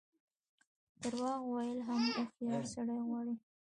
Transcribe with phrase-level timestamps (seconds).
[1.01, 3.33] درواغ ویل هم هوښیار سړی غواړي.